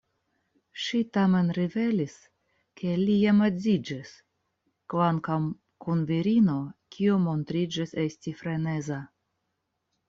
[0.83, 2.15] Ŝi tamen rivelis
[2.81, 4.15] ke li jam edziĝis,
[4.95, 5.47] kvankam
[5.87, 6.59] kun virino
[6.97, 9.01] kiu montriĝis esti freneza.